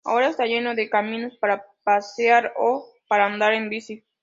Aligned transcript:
Ahora 0.03 0.29
está 0.29 0.45
lleno 0.45 0.73
de 0.73 0.89
caminos 0.89 1.37
para 1.37 1.63
pasear 1.83 2.53
o 2.57 2.91
para 3.07 3.27
andar 3.27 3.53
en 3.53 3.69
bici. 3.69 4.03